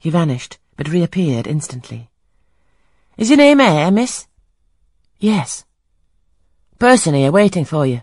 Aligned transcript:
He 0.00 0.08
vanished, 0.08 0.58
but 0.76 0.88
reappeared 0.88 1.46
instantly. 1.46 2.10
Is 3.18 3.28
your 3.28 3.36
name 3.36 3.60
Eyre, 3.60 3.90
miss? 3.90 4.26
Yes. 5.18 5.66
Person 6.78 7.12
here 7.12 7.30
waiting 7.30 7.66
for 7.66 7.86
you. 7.86 8.00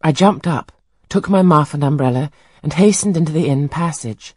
I 0.00 0.10
jumped 0.12 0.46
up, 0.46 0.72
took 1.10 1.28
my 1.28 1.42
muff 1.42 1.74
and 1.74 1.84
umbrella, 1.84 2.30
and 2.62 2.72
hastened 2.72 3.14
into 3.14 3.30
the 3.30 3.46
inn 3.46 3.68
passage. 3.68 4.34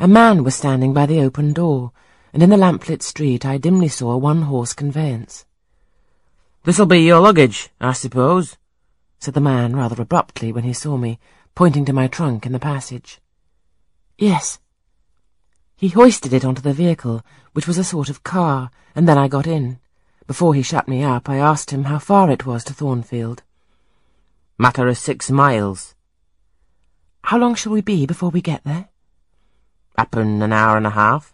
A 0.00 0.08
man 0.08 0.44
was 0.44 0.54
standing 0.54 0.94
by 0.94 1.04
the 1.04 1.20
open 1.20 1.52
door, 1.52 1.92
and 2.32 2.42
in 2.42 2.48
the 2.48 2.56
lamplit 2.56 3.02
street 3.02 3.44
I 3.44 3.58
dimly 3.58 3.88
saw 3.88 4.12
a 4.12 4.18
one-horse 4.18 4.72
conveyance. 4.72 5.44
This'll 6.64 6.86
be 6.86 7.00
your 7.00 7.20
luggage, 7.20 7.68
I 7.82 7.92
suppose, 7.92 8.56
said 9.18 9.34
the 9.34 9.40
man 9.42 9.76
rather 9.76 10.00
abruptly 10.00 10.52
when 10.52 10.64
he 10.64 10.72
saw 10.72 10.96
me, 10.96 11.18
pointing 11.54 11.84
to 11.84 11.92
my 11.92 12.06
trunk 12.06 12.46
in 12.46 12.52
the 12.52 12.58
passage. 12.58 13.20
Yes. 14.16 14.58
He 15.80 15.90
hoisted 15.90 16.32
it 16.32 16.44
onto 16.44 16.60
the 16.60 16.72
vehicle, 16.72 17.24
which 17.52 17.68
was 17.68 17.78
a 17.78 17.84
sort 17.84 18.08
of 18.08 18.24
car, 18.24 18.72
and 18.96 19.08
then 19.08 19.16
I 19.16 19.28
got 19.28 19.46
in. 19.46 19.78
Before 20.26 20.52
he 20.52 20.60
shut 20.60 20.88
me 20.88 21.04
up, 21.04 21.28
I 21.28 21.36
asked 21.36 21.70
him 21.70 21.84
how 21.84 22.00
far 22.00 22.32
it 22.32 22.44
was 22.44 22.64
to 22.64 22.74
Thornfield. 22.74 23.44
Matter 24.58 24.88
of 24.88 24.98
six 24.98 25.30
miles. 25.30 25.94
How 27.22 27.38
long 27.38 27.54
shall 27.54 27.70
we 27.70 27.80
be 27.80 28.06
before 28.06 28.30
we 28.30 28.40
get 28.40 28.64
there? 28.64 28.88
Happen 29.96 30.42
an 30.42 30.52
hour 30.52 30.76
and 30.76 30.86
a 30.86 30.90
half. 30.90 31.32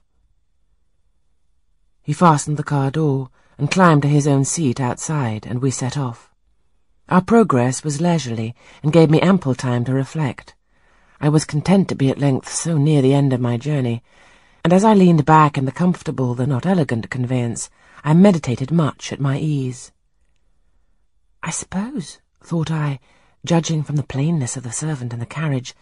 He 2.03 2.13
fastened 2.13 2.59
the 2.59 2.63
car 2.63 2.91
door 2.91 3.31
and 3.57 3.71
climbed 3.71 4.03
to 4.03 4.09
his 4.09 4.27
own 4.27 4.45
seat 4.45 4.79
outside, 4.79 5.47
and 5.47 5.63
we 5.63 5.71
set 5.71 5.97
off. 5.97 6.31
Our 7.09 7.23
progress 7.23 7.83
was 7.83 8.03
leisurely 8.03 8.55
and 8.83 8.93
gave 8.93 9.09
me 9.09 9.23
ample 9.23 9.55
time 9.55 9.87
to 9.87 9.95
reflect. 9.95 10.55
I 11.19 11.31
was 11.31 11.47
content 11.47 11.89
to 11.89 11.95
be 11.95 12.11
at 12.11 12.19
length 12.19 12.53
so 12.53 12.77
near 12.77 13.01
the 13.01 13.15
end 13.15 13.33
of 13.33 13.41
my 13.41 13.57
journey, 13.57 14.03
and 14.65 14.73
as 14.73 14.83
I 14.83 14.95
leaned 14.95 15.27
back 15.27 15.59
in 15.59 15.67
the 15.67 15.73
comfortable 15.73 16.35
though 16.35 16.47
not 16.47 16.65
elegant 16.65 17.11
conveyance, 17.11 17.69
I 18.03 18.15
meditated 18.15 18.71
much 18.71 19.13
at 19.13 19.21
my 19.21 19.39
ease. 19.39 19.93
I 21.43 21.51
suppose, 21.51 22.19
thought 22.43 22.71
I, 22.71 22.99
judging 23.45 23.83
from 23.83 23.97
the 23.97 24.03
plainness 24.03 24.57
of 24.57 24.63
the 24.63 24.73
servant 24.73 25.13
and 25.13 25.21
the 25.21 25.27
carriage, 25.27 25.75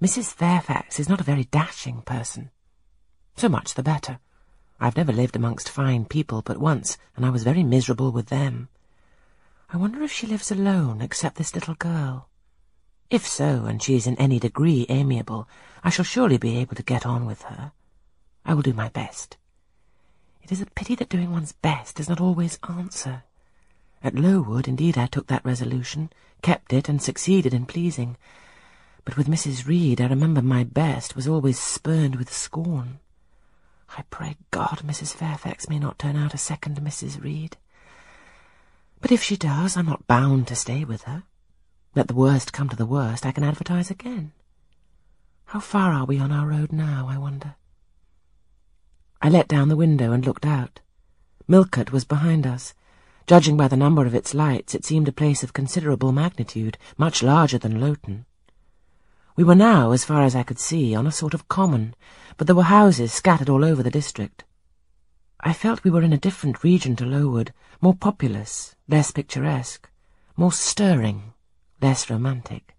Mrs. 0.00 0.32
Fairfax 0.32 0.98
is 0.98 1.06
not 1.06 1.20
a 1.20 1.24
very 1.24 1.44
dashing 1.44 2.00
person. 2.00 2.50
So 3.36 3.50
much 3.50 3.74
the 3.74 3.82
better. 3.82 4.18
I've 4.80 4.96
never 4.96 5.12
lived 5.12 5.36
amongst 5.36 5.68
fine 5.68 6.06
people 6.06 6.40
but 6.40 6.56
once, 6.56 6.96
and 7.16 7.26
I 7.26 7.30
was 7.30 7.44
very 7.44 7.62
miserable 7.62 8.10
with 8.10 8.30
them. 8.30 8.70
I 9.68 9.76
wonder 9.76 10.02
if 10.02 10.10
she 10.10 10.26
lives 10.26 10.50
alone, 10.50 11.02
except 11.02 11.36
this 11.36 11.54
little 11.54 11.74
girl. 11.74 12.30
If 13.10 13.26
so, 13.26 13.66
and 13.66 13.82
she 13.82 13.96
is 13.96 14.06
in 14.06 14.16
any 14.16 14.38
degree 14.38 14.86
amiable, 14.88 15.46
I 15.84 15.90
shall 15.90 16.06
surely 16.06 16.38
be 16.38 16.56
able 16.56 16.76
to 16.76 16.82
get 16.82 17.04
on 17.04 17.26
with 17.26 17.42
her. 17.42 17.72
I 18.50 18.54
will 18.54 18.62
do 18.62 18.72
my 18.72 18.88
best. 18.88 19.36
It 20.42 20.50
is 20.50 20.60
a 20.60 20.66
pity 20.66 20.96
that 20.96 21.08
doing 21.08 21.30
one's 21.30 21.52
best 21.52 21.94
does 21.94 22.08
not 22.08 22.20
always 22.20 22.58
answer. 22.68 23.22
At 24.02 24.16
Lowood, 24.16 24.66
indeed, 24.66 24.98
I 24.98 25.06
took 25.06 25.28
that 25.28 25.44
resolution, 25.44 26.10
kept 26.42 26.72
it, 26.72 26.88
and 26.88 27.00
succeeded 27.00 27.54
in 27.54 27.64
pleasing. 27.64 28.16
But 29.04 29.16
with 29.16 29.28
Mrs. 29.28 29.68
Reed, 29.68 30.00
I 30.00 30.08
remember 30.08 30.42
my 30.42 30.64
best 30.64 31.14
was 31.14 31.28
always 31.28 31.60
spurned 31.60 32.16
with 32.16 32.32
scorn. 32.32 32.98
I 33.96 34.02
pray 34.10 34.36
God 34.50 34.82
Mrs. 34.84 35.14
Fairfax 35.14 35.68
may 35.68 35.78
not 35.78 36.00
turn 36.00 36.16
out 36.16 36.34
a 36.34 36.36
second 36.36 36.80
Mrs. 36.80 37.22
Reed. 37.22 37.56
But 39.00 39.12
if 39.12 39.22
she 39.22 39.36
does, 39.36 39.76
I'm 39.76 39.86
not 39.86 40.08
bound 40.08 40.48
to 40.48 40.56
stay 40.56 40.84
with 40.84 41.02
her. 41.02 41.22
Let 41.94 42.08
the 42.08 42.16
worst 42.16 42.52
come 42.52 42.68
to 42.68 42.74
the 42.74 42.84
worst, 42.84 43.24
I 43.24 43.30
can 43.30 43.44
advertise 43.44 43.92
again. 43.92 44.32
How 45.44 45.60
far 45.60 45.92
are 45.92 46.04
we 46.04 46.18
on 46.18 46.32
our 46.32 46.48
road 46.48 46.72
now, 46.72 47.06
I 47.08 47.16
wonder? 47.16 47.54
I 49.22 49.28
let 49.28 49.48
down 49.48 49.68
the 49.68 49.76
window 49.76 50.12
and 50.12 50.24
looked 50.24 50.46
out. 50.46 50.80
Millcote 51.46 51.92
was 51.92 52.04
behind 52.04 52.46
us. 52.46 52.74
Judging 53.26 53.56
by 53.56 53.68
the 53.68 53.76
number 53.76 54.06
of 54.06 54.14
its 54.14 54.32
lights, 54.32 54.74
it 54.74 54.84
seemed 54.84 55.08
a 55.08 55.12
place 55.12 55.42
of 55.42 55.52
considerable 55.52 56.10
magnitude, 56.10 56.78
much 56.96 57.22
larger 57.22 57.58
than 57.58 57.80
Lowton. 57.80 58.24
We 59.36 59.44
were 59.44 59.54
now, 59.54 59.92
as 59.92 60.04
far 60.04 60.22
as 60.22 60.34
I 60.34 60.42
could 60.42 60.58
see, 60.58 60.94
on 60.94 61.06
a 61.06 61.12
sort 61.12 61.34
of 61.34 61.48
common, 61.48 61.94
but 62.36 62.46
there 62.46 62.56
were 62.56 62.62
houses 62.62 63.12
scattered 63.12 63.48
all 63.48 63.64
over 63.64 63.82
the 63.82 63.90
district. 63.90 64.44
I 65.40 65.52
felt 65.52 65.84
we 65.84 65.90
were 65.90 66.02
in 66.02 66.12
a 66.12 66.18
different 66.18 66.64
region 66.64 66.96
to 66.96 67.04
Lowood, 67.04 67.52
more 67.80 67.94
populous, 67.94 68.74
less 68.88 69.10
picturesque, 69.10 69.88
more 70.36 70.52
stirring, 70.52 71.34
less 71.80 72.08
romantic. 72.08 72.74